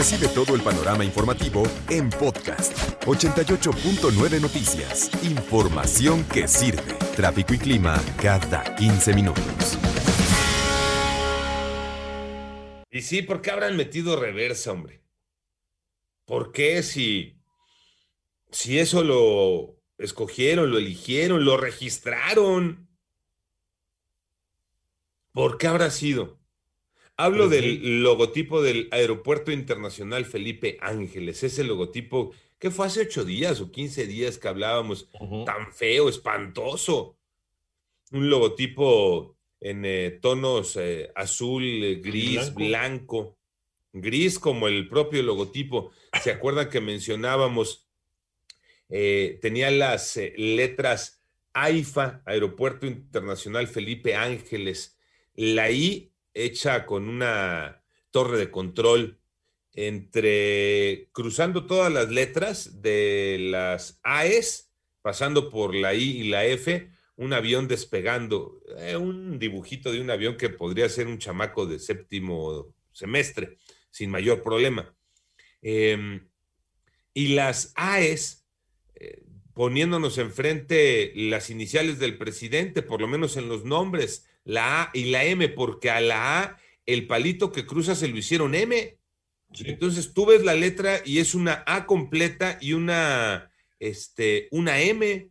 Recibe 0.00 0.28
todo 0.28 0.54
el 0.54 0.62
panorama 0.62 1.04
informativo 1.04 1.62
en 1.90 2.08
podcast 2.08 2.72
88.9 3.04 4.40
Noticias. 4.40 5.10
Información 5.22 6.24
que 6.24 6.48
sirve. 6.48 6.94
Tráfico 7.14 7.52
y 7.52 7.58
clima 7.58 8.02
cada 8.16 8.74
15 8.76 9.12
minutos. 9.12 9.78
Y 12.90 13.02
sí, 13.02 13.20
¿por 13.20 13.42
qué 13.42 13.50
habrán 13.50 13.76
metido 13.76 14.18
reversa, 14.18 14.72
hombre? 14.72 15.02
¿Por 16.24 16.50
qué 16.50 16.82
si, 16.82 17.38
si 18.50 18.78
eso 18.78 19.04
lo 19.04 19.82
escogieron, 19.98 20.70
lo 20.70 20.78
eligieron, 20.78 21.44
lo 21.44 21.58
registraron? 21.58 22.88
¿Por 25.32 25.58
qué 25.58 25.66
habrá 25.66 25.90
sido? 25.90 26.39
Hablo 27.22 27.50
del 27.50 28.02
logotipo 28.02 28.62
del 28.62 28.88
Aeropuerto 28.90 29.52
Internacional 29.52 30.24
Felipe 30.24 30.78
Ángeles, 30.80 31.42
ese 31.42 31.64
logotipo 31.64 32.32
que 32.58 32.70
fue 32.70 32.86
hace 32.86 33.02
ocho 33.02 33.26
días 33.26 33.60
o 33.60 33.70
quince 33.70 34.06
días 34.06 34.38
que 34.38 34.48
hablábamos, 34.48 35.08
tan 35.44 35.70
feo, 35.72 36.08
espantoso. 36.08 37.18
Un 38.12 38.30
logotipo 38.30 39.36
en 39.60 39.84
eh, 39.84 40.18
tonos 40.22 40.76
eh, 40.76 41.12
azul, 41.14 41.62
eh, 41.62 41.96
gris, 41.96 42.54
Blanco. 42.54 42.58
blanco, 42.58 43.38
gris 43.92 44.38
como 44.38 44.66
el 44.66 44.88
propio 44.88 45.22
logotipo. 45.22 45.90
¿Se 46.22 46.30
acuerdan 46.30 46.70
que 46.70 46.80
mencionábamos? 46.80 47.86
eh, 48.88 49.38
tenía 49.42 49.70
las 49.70 50.18
letras 50.36 51.22
AIFA, 51.52 52.22
Aeropuerto 52.24 52.86
Internacional 52.86 53.68
Felipe 53.68 54.14
Ángeles, 54.14 54.98
la 55.34 55.70
I 55.70 56.09
hecha 56.34 56.86
con 56.86 57.08
una 57.08 57.82
torre 58.10 58.38
de 58.38 58.50
control 58.50 59.20
entre 59.72 61.08
cruzando 61.12 61.66
todas 61.66 61.92
las 61.92 62.10
letras 62.10 62.82
de 62.82 63.38
las 63.40 64.00
AES, 64.02 64.72
pasando 65.02 65.48
por 65.48 65.74
la 65.74 65.94
I 65.94 66.20
y 66.20 66.28
la 66.28 66.44
F, 66.44 66.90
un 67.16 67.32
avión 67.32 67.68
despegando, 67.68 68.62
eh, 68.78 68.96
un 68.96 69.38
dibujito 69.38 69.92
de 69.92 70.00
un 70.00 70.10
avión 70.10 70.36
que 70.36 70.48
podría 70.48 70.88
ser 70.88 71.06
un 71.06 71.18
chamaco 71.18 71.66
de 71.66 71.78
séptimo 71.78 72.74
semestre, 72.92 73.58
sin 73.90 74.10
mayor 74.10 74.42
problema. 74.42 74.94
Em, 75.62 76.28
y 77.12 77.28
las 77.28 77.72
AES, 77.76 78.46
eh, 78.94 79.22
poniéndonos 79.52 80.18
enfrente 80.18 81.12
las 81.14 81.50
iniciales 81.50 81.98
del 81.98 82.16
presidente, 82.16 82.82
por 82.82 83.00
lo 83.00 83.08
menos 83.08 83.36
en 83.36 83.48
los 83.48 83.64
nombres, 83.64 84.26
la 84.44 84.82
A 84.82 84.90
y 84.94 85.10
la 85.10 85.24
M, 85.24 85.48
porque 85.48 85.90
a 85.90 86.00
la 86.00 86.40
A 86.40 86.58
el 86.86 87.06
palito 87.06 87.52
que 87.52 87.66
cruza 87.66 87.94
se 87.94 88.08
lo 88.08 88.16
hicieron 88.18 88.54
M. 88.54 88.98
Sí. 89.52 89.64
Entonces 89.66 90.12
tú 90.14 90.26
ves 90.26 90.44
la 90.44 90.54
letra 90.54 91.00
y 91.04 91.18
es 91.18 91.34
una 91.34 91.64
A 91.66 91.86
completa 91.86 92.58
y 92.60 92.72
una, 92.72 93.50
este, 93.78 94.48
una 94.50 94.80
M. 94.80 95.28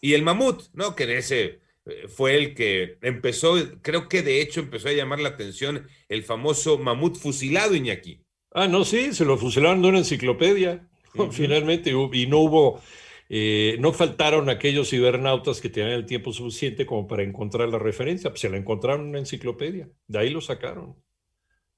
Y 0.00 0.12
el 0.14 0.22
mamut, 0.22 0.64
¿no? 0.74 0.94
Que 0.94 1.16
ese 1.16 1.60
eh, 1.86 2.08
fue 2.08 2.36
el 2.36 2.54
que 2.54 2.98
empezó, 3.02 3.54
creo 3.80 4.08
que 4.08 4.22
de 4.22 4.40
hecho 4.40 4.60
empezó 4.60 4.88
a 4.88 4.92
llamar 4.92 5.20
la 5.20 5.30
atención 5.30 5.86
el 6.08 6.24
famoso 6.24 6.78
mamut 6.78 7.16
fusilado, 7.16 7.74
Iñaki. 7.74 8.20
Ah, 8.52 8.68
no, 8.68 8.84
sí, 8.84 9.12
se 9.12 9.24
lo 9.24 9.38
fusilaron 9.38 9.82
de 9.82 9.88
una 9.88 9.98
enciclopedia, 9.98 10.88
finalmente, 11.30 11.90
y 11.90 12.26
no 12.26 12.38
hubo, 12.38 12.82
eh, 13.28 13.76
no 13.80 13.92
faltaron 13.92 14.48
aquellos 14.48 14.90
cibernautas 14.90 15.60
que 15.60 15.68
tenían 15.68 15.92
el 15.92 16.06
tiempo 16.06 16.32
suficiente 16.32 16.86
como 16.86 17.06
para 17.06 17.22
encontrar 17.22 17.68
la 17.68 17.78
referencia, 17.78 18.30
pues 18.30 18.40
se 18.40 18.50
la 18.50 18.56
encontraron 18.56 19.02
en 19.02 19.08
una 19.08 19.18
enciclopedia, 19.18 19.88
de 20.06 20.18
ahí 20.18 20.30
lo 20.30 20.40
sacaron. 20.40 20.96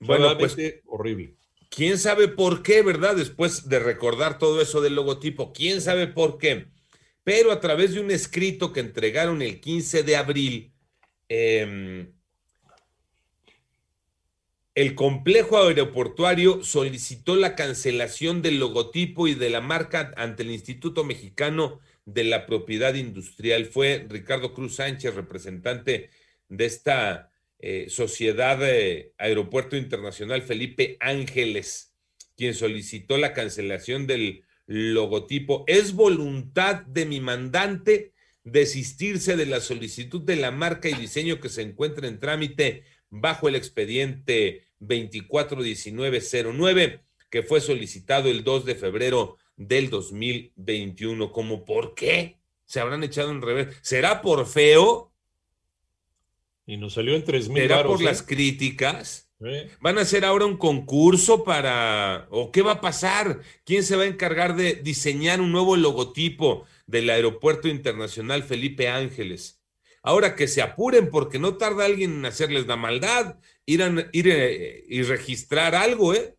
Bueno, 0.00 0.36
pues 0.38 0.56
horrible. 0.86 1.34
quién 1.70 1.98
sabe 1.98 2.28
por 2.28 2.62
qué, 2.62 2.82
¿verdad? 2.82 3.16
Después 3.16 3.68
de 3.68 3.78
recordar 3.78 4.38
todo 4.38 4.60
eso 4.60 4.80
del 4.80 4.94
logotipo, 4.94 5.52
quién 5.52 5.80
sabe 5.80 6.06
por 6.06 6.38
qué. 6.38 6.66
Pero 7.24 7.50
a 7.50 7.60
través 7.60 7.94
de 7.94 8.00
un 8.00 8.10
escrito 8.10 8.72
que 8.72 8.80
entregaron 8.80 9.42
el 9.42 9.60
15 9.60 10.02
de 10.02 10.16
abril, 10.16 10.72
em, 11.28 12.12
el 14.78 14.94
complejo 14.94 15.58
aeroportuario 15.58 16.62
solicitó 16.62 17.34
la 17.34 17.56
cancelación 17.56 18.42
del 18.42 18.60
logotipo 18.60 19.26
y 19.26 19.34
de 19.34 19.50
la 19.50 19.60
marca 19.60 20.12
ante 20.16 20.44
el 20.44 20.52
Instituto 20.52 21.02
Mexicano 21.02 21.80
de 22.04 22.22
la 22.22 22.46
Propiedad 22.46 22.94
Industrial. 22.94 23.66
Fue 23.66 24.06
Ricardo 24.08 24.54
Cruz 24.54 24.76
Sánchez, 24.76 25.16
representante 25.16 26.10
de 26.48 26.64
esta 26.64 27.32
eh, 27.58 27.86
Sociedad 27.88 28.60
eh, 28.62 29.14
Aeropuerto 29.18 29.76
Internacional 29.76 30.42
Felipe 30.42 30.96
Ángeles, 31.00 31.96
quien 32.36 32.54
solicitó 32.54 33.18
la 33.18 33.32
cancelación 33.32 34.06
del 34.06 34.44
logotipo. 34.68 35.64
Es 35.66 35.92
voluntad 35.92 36.82
de 36.82 37.04
mi 37.04 37.18
mandante 37.18 38.12
desistirse 38.44 39.36
de 39.36 39.46
la 39.46 39.60
solicitud 39.60 40.22
de 40.22 40.36
la 40.36 40.52
marca 40.52 40.88
y 40.88 40.94
diseño 40.94 41.40
que 41.40 41.48
se 41.48 41.62
encuentra 41.62 42.06
en 42.06 42.20
trámite 42.20 42.84
bajo 43.10 43.48
el 43.48 43.54
expediente 43.54 44.64
241909, 44.80 47.00
que 47.30 47.42
fue 47.42 47.60
solicitado 47.60 48.30
el 48.30 48.44
2 48.44 48.64
de 48.64 48.74
febrero 48.74 49.36
del 49.56 49.90
2021. 49.90 51.32
¿Cómo 51.32 51.64
por 51.64 51.94
qué? 51.94 52.38
Se 52.64 52.80
habrán 52.80 53.04
echado 53.04 53.30
en 53.30 53.42
revés. 53.42 53.76
¿Será 53.82 54.22
por 54.22 54.46
feo? 54.46 55.12
Y 56.66 56.76
nos 56.76 56.94
salió 56.94 57.14
en 57.14 57.24
tres 57.24 57.48
mil 57.48 57.62
¿Será 57.62 57.76
por 57.78 57.86
varos, 57.86 58.02
las 58.02 58.20
¿eh? 58.20 58.24
críticas? 58.26 59.30
Eh, 59.40 59.70
¿Van 59.80 59.98
a 59.98 60.02
hacer 60.02 60.24
ahora 60.24 60.46
un 60.46 60.56
concurso 60.56 61.44
para... 61.44 62.26
o 62.30 62.50
qué 62.50 62.62
va 62.62 62.72
a 62.72 62.80
pasar? 62.80 63.40
¿Quién 63.64 63.84
se 63.84 63.96
va 63.96 64.02
a 64.02 64.06
encargar 64.06 64.56
de 64.56 64.74
diseñar 64.74 65.40
un 65.40 65.52
nuevo 65.52 65.76
logotipo 65.76 66.66
del 66.86 67.08
Aeropuerto 67.10 67.68
Internacional 67.68 68.42
Felipe 68.42 68.88
Ángeles? 68.88 69.57
Ahora 70.08 70.34
que 70.36 70.48
se 70.48 70.62
apuren 70.62 71.10
porque 71.10 71.38
no 71.38 71.56
tarda 71.58 71.84
alguien 71.84 72.12
en 72.14 72.24
hacerles 72.24 72.66
la 72.66 72.76
maldad, 72.76 73.36
ir, 73.66 73.82
a- 73.82 74.08
ir 74.12 74.28
eh, 74.30 74.84
y 74.88 75.02
registrar 75.02 75.74
algo, 75.74 76.14
¿eh? 76.14 76.34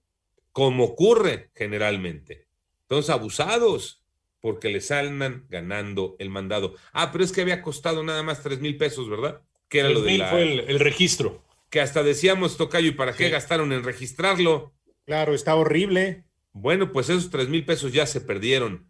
Como 0.52 0.84
ocurre 0.86 1.52
generalmente. 1.54 2.48
Entonces, 2.82 3.12
abusados 3.12 4.02
porque 4.42 4.70
les 4.70 4.90
andan 4.90 5.46
ganando 5.50 6.16
el 6.18 6.30
mandado. 6.30 6.74
Ah, 6.94 7.12
pero 7.12 7.24
es 7.24 7.32
que 7.32 7.42
había 7.42 7.62
costado 7.62 8.04
nada 8.04 8.24
más 8.24 8.42
tres 8.42 8.60
mil 8.60 8.76
pesos, 8.78 9.08
¿verdad? 9.08 9.42
Que 9.68 9.82
era 9.82 9.90
lo 9.90 10.02
de 10.02 10.18
3,000 10.18 10.20
la... 10.20 10.28
fue 10.32 10.42
el, 10.44 10.60
el 10.62 10.80
registro. 10.80 11.44
Que 11.70 11.82
hasta 11.82 12.02
decíamos, 12.02 12.58
Tocayo, 12.58 12.88
¿y 12.88 12.92
para 12.94 13.14
qué 13.14 13.26
Sí. 13.26 13.32
gastaron 13.32 13.72
en 13.72 13.84
registrarlo? 13.84 14.74
Claro, 15.06 15.36
está 15.36 15.54
horrible. 15.56 16.24
Bueno, 16.54 16.92
pues 16.92 17.10
esos 17.10 17.30
tres 17.30 17.48
mil 17.50 17.64
pesos 17.66 17.94
ya 17.94 18.08
se 18.08 18.22
perdieron. 18.22 18.88